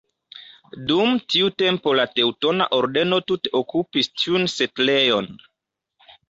[0.91, 5.31] Dum tiu tempo la Teŭtona Ordeno tute okupis tiun setlejon.